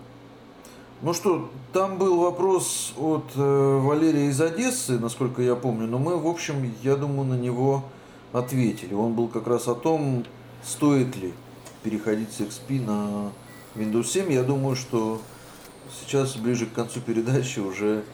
[1.02, 6.16] Ну что, там был вопрос от э, Валерия из Одессы, насколько я помню, но мы,
[6.16, 7.84] в общем, я думаю, на него
[8.32, 8.94] ответили.
[8.94, 10.24] Он был как раз о том,
[10.62, 11.34] стоит ли
[11.82, 13.32] переходить с XP на
[13.74, 14.32] Windows 7.
[14.32, 15.20] Я думаю, что
[16.00, 18.04] сейчас, ближе к концу передачи, уже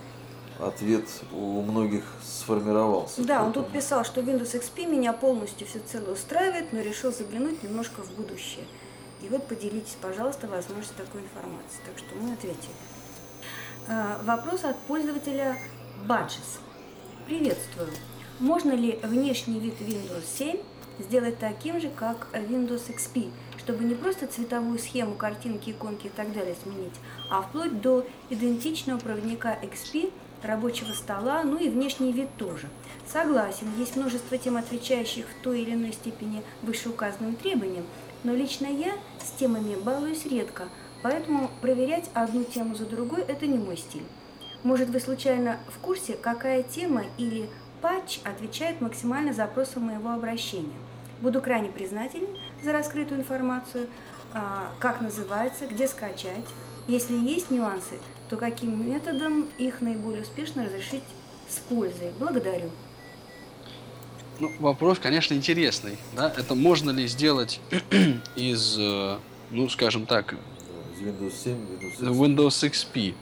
[0.59, 3.23] ответ у многих сформировался.
[3.23, 8.03] Да, он тут писал, что Windows XP меня полностью всецело устраивает, но решил заглянуть немножко
[8.03, 8.65] в будущее.
[9.23, 11.81] И вот поделитесь, пожалуйста, возможностью такой информации.
[11.85, 12.73] Так что мы ответили.
[13.89, 15.57] А, Вопрос от пользователя
[16.07, 16.61] Badges.
[17.27, 17.89] Приветствую.
[18.39, 20.59] Можно ли внешний вид Windows 7
[21.01, 26.33] сделать таким же, как Windows XP, чтобы не просто цветовую схему, картинки, иконки и так
[26.33, 26.95] далее сменить,
[27.31, 32.69] а вплоть до идентичного проводника XP, рабочего стола, ну и внешний вид тоже.
[33.07, 37.87] Согласен, есть множество тем, отвечающих в той или иной степени вышеуказанным требованиям,
[38.25, 40.69] но лично я с темами балуюсь редко,
[41.03, 44.05] поэтому проверять одну тему за другой– это не мой стиль.
[44.65, 47.49] Может, вы случайно в курсе, какая тема или
[47.81, 50.77] патч отвечает максимально запросам моего обращения?
[51.21, 53.89] Буду крайне признателен за раскрытую информацию,
[54.35, 56.45] а, как называется, где скачать.
[56.89, 57.99] Если есть нюансы,
[58.29, 61.03] то каким методом их наиболее успешно разрешить
[61.49, 62.13] с пользой.
[62.19, 62.71] Благодарю.
[64.39, 65.99] Ну, вопрос, конечно, интересный.
[66.15, 66.33] Да?
[66.37, 67.61] Это можно ли сделать
[68.37, 69.19] из, э,
[69.51, 70.35] ну, скажем так,
[70.95, 72.23] Из Windows 7, Windows 8.
[72.23, 73.15] Windows XP?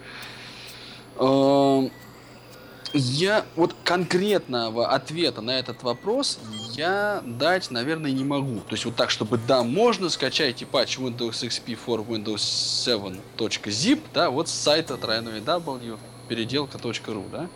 [2.93, 6.39] Я вот конкретного ответа на этот вопрос
[6.75, 8.61] я дать, наверное, не могу.
[8.61, 14.31] То есть вот так, чтобы да, можно скачайте патч Windows XP for Windows 7.zip, да,
[14.31, 17.49] вот с сайта w переделка.ру, да.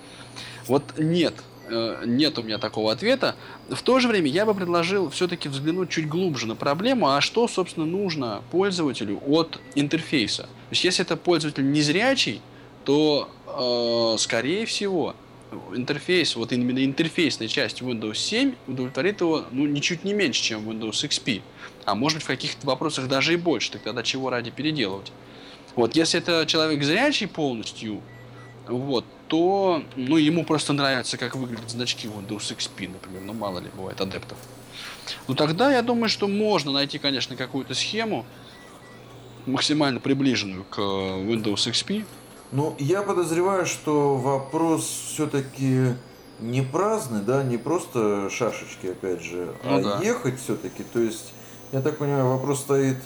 [0.67, 1.35] Вот нет,
[1.69, 3.35] э, нет у меня такого ответа.
[3.69, 7.49] В то же время я бы предложил все-таки взглянуть чуть глубже на проблему, а что,
[7.49, 10.43] собственно, нужно пользователю от интерфейса.
[10.43, 12.41] То есть, если это пользователь незрячий,
[12.85, 15.15] то, э, скорее всего,
[15.75, 20.93] интерфейс, вот именно интерфейсная часть Windows 7 удовлетворит его ну, ничуть не меньше, чем Windows
[21.09, 21.43] XP.
[21.85, 23.73] А может быть, в каких-то вопросах даже и больше.
[23.73, 25.13] Так тогда чего ради переделывать?
[25.77, 28.01] Вот, если это человек зрячий полностью,
[28.67, 33.23] вот, то ну, ему просто нравится, как выглядят значки Windows XP, например.
[33.23, 34.39] Ну, мало ли, бывает адептов.
[35.29, 38.27] Ну, тогда я думаю, что можно найти, конечно, какую-то схему,
[39.47, 42.05] максимально приближенную к Windows XP.
[42.53, 44.83] Ну, я подозреваю, что вопрос
[45.13, 45.95] все-таки
[46.41, 50.01] не праздный, да, не просто шашечки, опять же, Ну а да.
[50.03, 50.83] ехать все-таки.
[50.83, 51.33] То есть,
[51.71, 52.97] я так понимаю, вопрос стоит,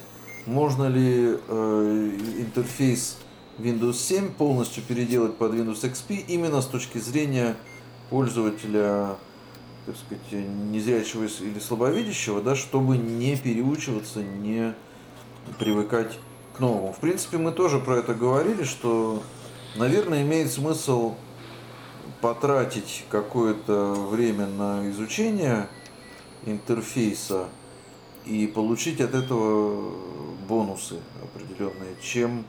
[0.47, 3.19] можно ли э, интерфейс
[3.59, 7.55] Windows 7 полностью переделать под Windows XP именно с точки зрения
[8.11, 9.17] пользователя,
[9.87, 14.75] так сказать, незрячего или слабовидящего, да, чтобы не переучиваться, не
[15.59, 16.19] привыкать
[16.57, 16.93] к новому.
[16.93, 19.23] В принципе, мы тоже про это говорили, что,
[19.77, 21.15] наверное, имеет смысл
[22.21, 25.69] потратить какое-то время на изучение
[26.47, 27.49] интерфейса
[28.25, 29.93] и получить от этого
[30.49, 32.47] бонусы определенные, чем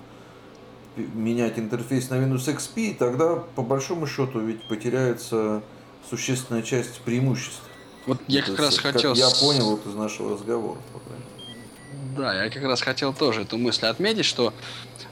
[0.96, 5.62] менять интерфейс на Windows XP, тогда по большому счету ведь потеряется
[6.10, 7.62] существенная часть преимуществ.
[8.06, 9.14] Вот я как раз как хотел...
[9.14, 10.80] Я понял вот из нашего разговора.
[12.16, 14.54] Да, я как раз хотел тоже эту мысль отметить, что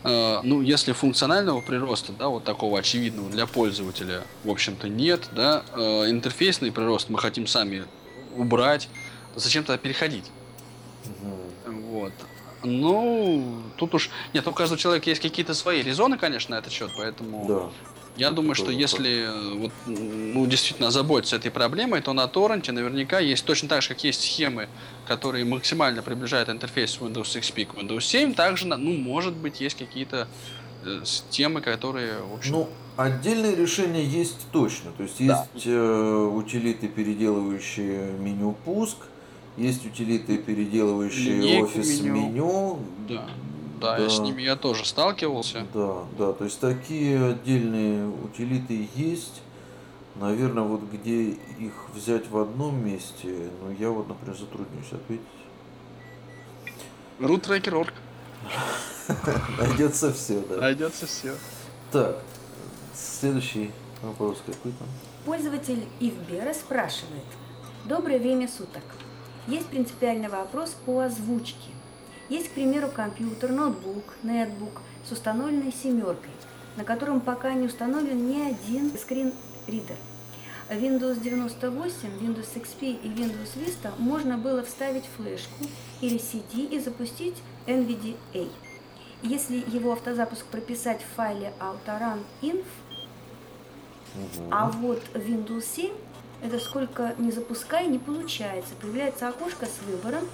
[0.04, 5.64] э, ну, если функционального прироста, да, вот такого очевидного для пользователя, в общем-то, нет, да,
[5.74, 7.86] э, интерфейсный прирост мы хотим сами
[8.36, 8.88] убрать,
[9.36, 10.26] зачем тогда переходить?
[11.06, 11.74] Угу.
[11.82, 12.14] Вот.
[12.64, 14.10] Ну, тут уж...
[14.34, 17.46] Нет, у каждого человека есть какие-то свои резоны, конечно, на этот счет, поэтому...
[17.48, 17.93] Да.
[18.16, 23.20] Я думаю, что если э, вот, ну, действительно заботиться этой проблемой, то на торренте наверняка
[23.20, 24.70] есть точно так же, как есть схемы,
[25.08, 30.28] которые максимально приближают интерфейс Windows XP к Windows 7, также, ну, может быть, есть какие-то
[30.86, 32.52] э, темы, которые, в общем...
[32.52, 34.92] Ну, отдельные решения есть точно.
[34.92, 35.48] То есть да.
[35.54, 38.98] есть э, утилиты, переделывающие меню пуск,
[39.58, 42.16] есть утилиты, переделывающие Линейку офис меню.
[42.16, 42.80] меню.
[43.10, 43.28] Да.
[43.84, 45.68] Да, да, с ними я тоже сталкивался.
[45.74, 49.42] Да, да, то есть такие отдельные утилиты есть.
[50.16, 55.26] Наверное, вот где их взять в одном месте, ну я вот, например, затруднюсь ответить.
[57.20, 57.94] Root Tracker.org.
[59.60, 60.58] Найдется все, да.
[60.62, 61.34] Найдется все.
[61.92, 62.20] Так,
[62.96, 64.88] следующий вопрос какой там?
[65.26, 67.26] Пользователь Ивбера спрашивает.
[67.84, 68.84] Доброе время суток.
[69.48, 71.73] Есть принципиальный вопрос по озвучке.
[72.30, 76.32] Есть, к примеру, компьютер, ноутбук, нетбук с установленной семеркой,
[76.78, 79.98] на котором пока не установлен ни один скрин-ридер.
[80.70, 85.66] Windows 98, Windows XP и Windows Vista можно было вставить флешку
[86.02, 87.36] или CD и запустить
[87.68, 88.50] NVDA.
[89.22, 92.66] Если его автозапуск прописать в файле autoruninf,
[94.16, 94.48] угу.
[94.52, 95.92] а вот Windows 7
[96.44, 98.74] это сколько не запускай, не получается.
[98.82, 100.28] Появляется окошко с выбором,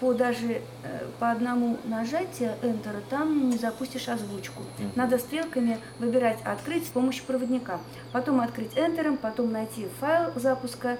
[0.00, 4.62] по даже э, по одному нажатию Enter там не запустишь озвучку.
[4.96, 7.78] Надо стрелками выбирать «Открыть» с помощью проводника.
[8.12, 10.98] Потом открыть Enter, потом найти файл запуска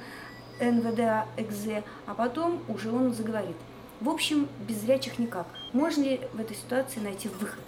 [0.61, 3.57] NVDA.exe, а потом уже он заговорит.
[4.01, 5.47] В общем, без зрячих никак.
[5.73, 7.63] Можно ли в этой ситуации найти выход?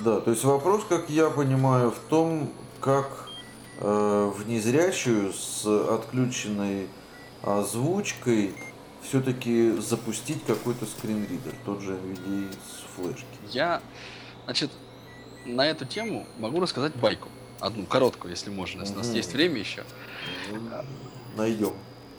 [0.00, 3.28] Да, то есть вопрос, как я понимаю, в том, как
[3.80, 6.88] э, в незрячую с отключенной
[7.42, 8.54] озвучкой
[9.08, 13.26] все-таки запустить какой-то скринридер, тот же NVDA с флешки?
[13.50, 13.80] Я,
[14.44, 14.70] значит,
[15.44, 17.28] на эту тему могу рассказать байку.
[17.60, 18.80] Одну, короткую, если можно.
[18.80, 19.84] Если у нас есть время еще.
[21.36, 21.72] Найдем.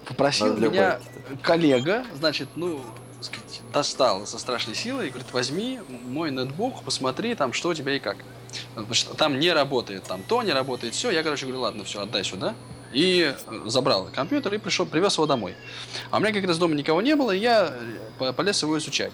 [0.08, 1.00] Попросил меня
[1.44, 2.82] коллега, значит, ну,
[3.22, 7.96] сказать, достал со страшной силой и говорит, возьми мой ноутбук, посмотри там, что у тебя
[7.96, 8.18] и как.
[8.74, 11.12] Потому что там не работает, там то не работает, все.
[11.12, 12.56] Я, короче, говорю, ладно, все, отдай сюда
[12.98, 15.54] и забрал компьютер и пришел, привез его домой.
[16.10, 17.72] А у меня как раз дома никого не было, и я
[18.20, 19.14] э, полез его изучать.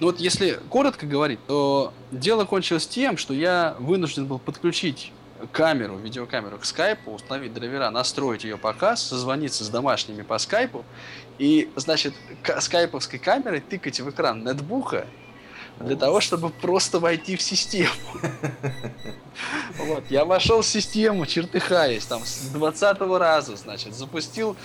[0.00, 5.12] Ну вот если коротко говорить, то дело кончилось тем, что я вынужден был подключить
[5.52, 10.86] камеру, видеокамеру к скайпу, установить драйвера, настроить ее показ, созвониться с домашними по скайпу
[11.38, 12.14] и, значит,
[12.60, 15.06] скайповской камерой тыкать в экран нетбука
[15.80, 17.92] для того, чтобы просто войти в систему.
[19.78, 24.56] Вот, я вошел в систему, чертыхаясь, там, с 20 раза, значит, запустил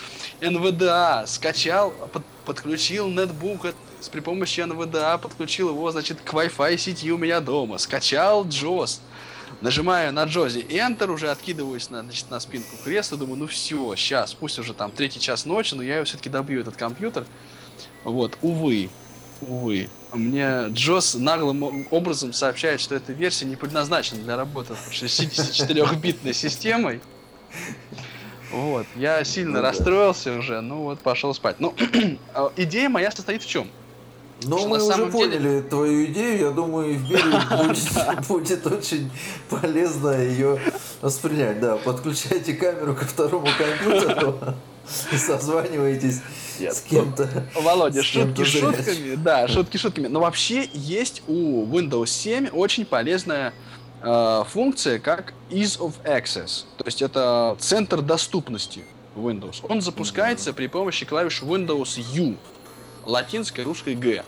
[0.42, 3.68] NVDA, скачал, под, подключил нетбук
[4.02, 9.02] с при помощи NVDA, подключил его, значит, к Wi-Fi сети у меня дома, скачал JOS,
[9.62, 14.34] нажимаю на Джози Enter, уже откидываюсь на, значит, на спинку кресла, думаю, ну все, сейчас,
[14.34, 17.26] пусть уже там третий час ночи, но я его все-таки добью, этот компьютер.
[18.04, 18.90] Вот, увы,
[19.48, 19.90] увы.
[20.14, 27.02] Мне Джос наглым образом сообщает, что эта версия не предназначена для работы с 64-битной системой.
[28.52, 30.40] Вот, я сильно ну, расстроился да.
[30.40, 31.56] уже, ну вот пошел спать.
[31.60, 31.74] Ну,
[32.36, 33.68] а идея моя состоит в чем?
[34.44, 35.62] Ну, мы уже поняли деле...
[35.62, 39.12] твою идею, я думаю, в Берии будет, будет очень
[39.50, 40.60] полезно ее
[41.02, 41.60] воспринять.
[41.60, 44.38] Да, подключайте камеру ко второму компьютеру
[45.12, 45.18] и
[46.54, 47.30] созваниваетесь с кем-то.
[47.56, 50.08] Володя, с шутки шутками, да, шутки шутками.
[50.08, 53.54] Но вообще есть у Windows 7 очень полезная
[54.02, 56.66] э, функция, как Ease of Access.
[56.78, 58.86] То есть это центр доступности
[59.16, 59.66] Windows.
[59.68, 60.56] Он запускается mm-hmm.
[60.56, 62.36] при помощи клавиш Windows U,
[63.06, 64.24] латинской, русской G.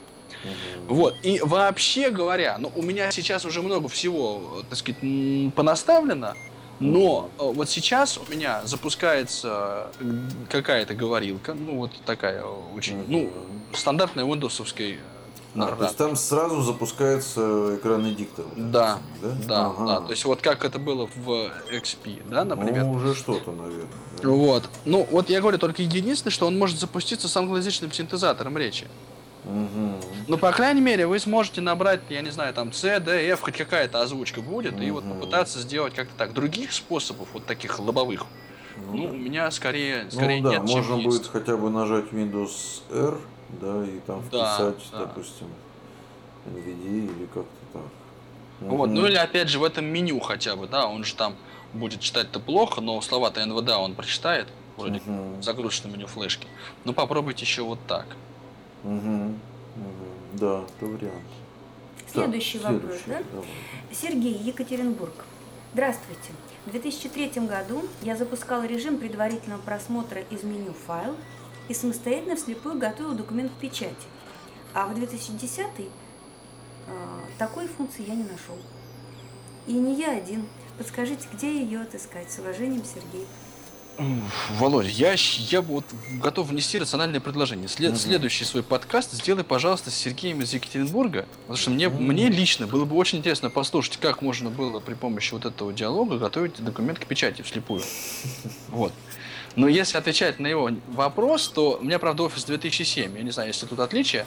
[0.87, 1.15] Вот.
[1.23, 4.99] И вообще говоря, ну, у меня сейчас уже много всего, так сказать,
[5.55, 6.35] понаставлено,
[6.79, 9.87] но э, вот сейчас у меня запускается
[10.49, 12.43] какая-то говорилка, ну вот такая
[12.75, 13.31] очень, ну,
[13.73, 14.97] стандартная виндовсовская
[15.55, 18.45] А, то есть там сразу запускается экранный диктор.
[18.57, 19.85] Да, да, да, ага.
[19.85, 20.01] да.
[20.01, 22.83] То есть вот как это было в XP, да, например.
[22.83, 23.87] Ну, уже что-то, наверное.
[24.21, 24.29] Да?
[24.29, 24.69] Вот.
[24.83, 28.87] Ну, вот я говорю только единственное, что он может запуститься с англоязычным синтезатором речи.
[29.45, 30.25] Угу.
[30.27, 33.55] Ну, по крайней мере, вы сможете набрать, я не знаю, там C, D, F, хоть
[33.55, 34.83] какая-то озвучка будет, угу.
[34.83, 36.33] и вот попытаться сделать как-то так.
[36.33, 38.25] Других способов, вот таких лобовых,
[38.77, 39.09] ну, ну да.
[39.09, 41.31] у меня скорее, скорее ну, да, нет, можно будет есть.
[41.31, 43.19] хотя бы нажать Windows R,
[43.61, 45.05] да, и там вписать, да, да.
[45.05, 45.47] допустим,
[46.47, 47.81] NVD или как-то так.
[48.61, 51.35] Вот, ну или опять же в этом меню хотя бы, да, он же там
[51.73, 55.41] будет читать-то плохо, но слова-то НВД он прочитает, вроде угу.
[55.41, 56.47] загрузочное меню флешки.
[56.83, 58.07] Ну попробуйте еще вот так.
[58.85, 59.15] Угу.
[59.15, 60.07] Угу.
[60.33, 61.23] Да, это вариант.
[62.11, 63.29] Следующий так, вопрос, следующий, да?
[63.31, 63.49] Давай.
[63.91, 65.25] Сергей, Екатеринбург.
[65.73, 66.31] Здравствуйте.
[66.65, 71.15] В 2003 году я запускал режим предварительного просмотра из меню «Файл»
[71.67, 74.07] и самостоятельно вслепую готовил документ в печати.
[74.73, 75.89] А в 2010 э,
[77.37, 78.57] такой функции я не нашел.
[79.67, 80.47] И не я один.
[80.77, 82.31] Подскажите, где ее отыскать?
[82.31, 83.25] С уважением, Сергей.
[84.51, 87.67] Володя, я, я вот готов внести рациональное предложение.
[87.67, 87.99] След, угу.
[87.99, 92.01] Следующий свой подкаст сделай, пожалуйста, с Сергеем из Екатеринбурга, потому что мне, угу.
[92.01, 96.17] мне лично было бы очень интересно послушать, как можно было при помощи вот этого диалога
[96.17, 97.83] готовить документ к печати вслепую.
[98.69, 98.91] Вот.
[99.55, 103.47] Но если отвечать на его вопрос, то у меня, правда, офис 2007, я не знаю,
[103.47, 104.25] если тут отличие,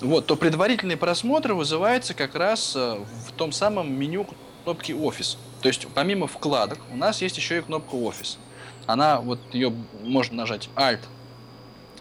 [0.00, 4.26] вот, то предварительный просмотр вызывается как раз э, в том самом меню
[4.64, 5.38] кнопки «Офис».
[5.62, 8.38] То есть, помимо вкладок, у нас есть еще и кнопка «Офис».
[8.88, 9.70] Она, вот ее
[10.02, 11.00] можно нажать Alt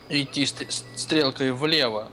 [0.07, 0.47] и идти
[0.95, 2.07] стрелкой влево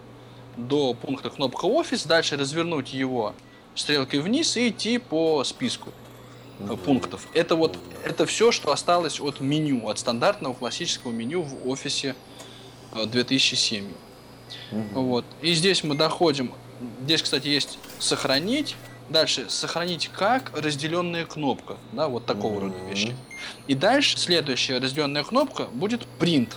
[0.56, 3.36] до пункта кнопка «Офис», дальше развернуть его
[3.76, 5.90] стрелкой вниз и идти по списку
[6.58, 6.76] угу.
[6.76, 7.28] пунктов.
[7.34, 12.16] Это вот это все, что осталось от меню, от стандартного классического меню в офисе
[12.92, 13.86] 2007.
[14.72, 15.00] Угу.
[15.02, 15.24] Вот.
[15.40, 16.52] И здесь мы доходим.
[17.04, 18.74] Здесь, кстати, есть сохранить.
[19.08, 22.60] Дальше сохранить как разделенная кнопка, да, вот такого угу.
[22.66, 23.14] рода вещи.
[23.66, 26.54] И дальше следующая разделенная кнопка будет print.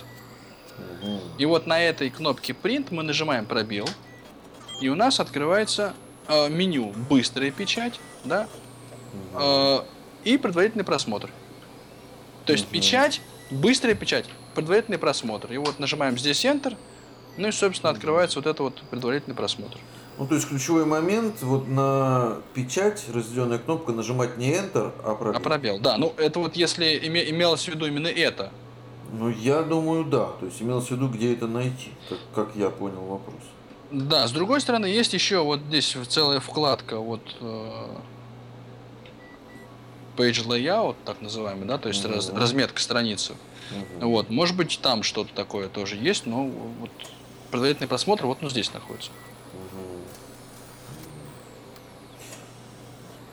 [1.02, 1.20] Угу.
[1.38, 3.88] И вот на этой кнопке print мы нажимаем пробел,
[4.80, 5.94] и у нас открывается
[6.28, 8.48] э, меню быстрая печать, да,
[9.34, 9.80] Э,
[10.24, 11.30] и предварительный просмотр.
[12.44, 13.20] То есть печать,
[13.50, 14.24] быстрая печать,
[14.54, 15.52] предварительный просмотр.
[15.52, 16.76] И вот нажимаем здесь Enter,
[17.36, 19.78] ну и, собственно, открывается вот это вот предварительный просмотр.
[20.18, 25.36] Ну, то есть ключевой момент, вот на печать, разделенная кнопка, нажимать не Enter, а пробел.
[25.36, 25.96] А пробел, да.
[25.96, 28.50] Ну, это вот если име, имелось в виду именно это.
[29.12, 30.30] Ну, я думаю, да.
[30.40, 33.40] То есть имелось в виду, где это найти, как, как я понял вопрос.
[33.92, 37.96] Да, с другой стороны, есть еще вот здесь целая вкладка, вот э,
[40.16, 42.14] page layout, так называемый, да, то есть mm-hmm.
[42.14, 43.34] раз, разметка страницы.
[43.70, 44.04] Mm-hmm.
[44.04, 46.44] Вот, может быть, там что-то такое тоже есть, но
[46.80, 46.90] вот
[47.50, 49.10] предварительный просмотр вот ну, здесь находится.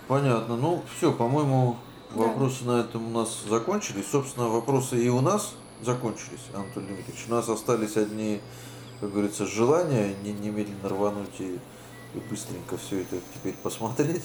[0.08, 0.56] Понятно.
[0.56, 1.78] Ну, все, по-моему,
[2.14, 2.74] вопросы да.
[2.74, 4.06] на этом у нас закончились.
[4.12, 7.26] Собственно, вопросы и у нас закончились, Анатолий Дмитриевич.
[7.28, 8.40] У нас остались одни,
[9.00, 11.60] как говорится, желания не, немедленно рвануть и,
[12.14, 14.24] и быстренько все это теперь посмотреть.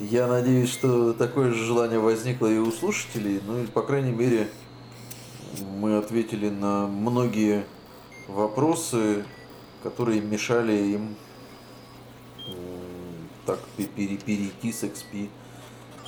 [0.00, 3.40] Я надеюсь, что такое же желание возникло и у слушателей.
[3.46, 4.48] Ну и, по крайней мере,
[5.78, 7.64] мы ответили на многие
[8.26, 9.24] вопросы,
[9.82, 11.16] которые мешали им
[13.46, 13.58] так
[13.94, 15.28] перейти с XP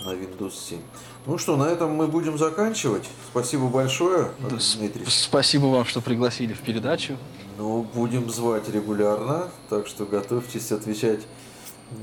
[0.05, 0.81] на Windows 7.
[1.27, 3.09] Ну что, на этом мы будем заканчивать.
[3.31, 5.05] Спасибо большое, да, Дмитрий.
[5.07, 7.17] Спасибо вам, что пригласили в передачу.
[7.57, 11.21] Ну, будем звать регулярно, так что готовьтесь отвечать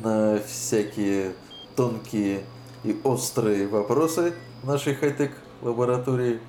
[0.04, 1.36] на всякие
[1.76, 2.44] тонкие
[2.84, 4.34] и острые вопросы
[4.64, 5.32] нашей хай-тек
[5.62, 6.40] лаборатории.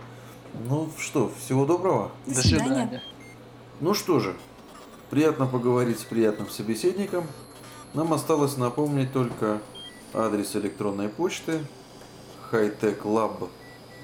[0.69, 2.11] Ну что, всего доброго.
[2.27, 3.03] До свидания.
[3.81, 4.35] Ну что же,
[5.11, 7.27] приятно поговорить с приятным собеседником.
[7.95, 9.61] Нам осталось напомнить только
[10.15, 11.65] адрес электронной почты
[12.51, 13.49] hightechlab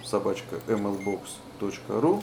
[0.04, 2.22] собачка mlbox.ru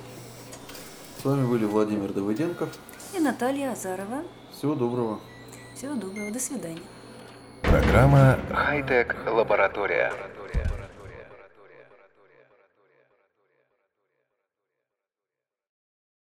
[1.21, 2.69] С вами были Владимир Давыденков
[3.15, 4.23] и Наталья Азарова.
[4.51, 5.19] Всего доброго.
[5.75, 6.31] Всего доброго.
[6.31, 6.81] До свидания.
[7.61, 10.13] Программа «Хай-тек лаборатория».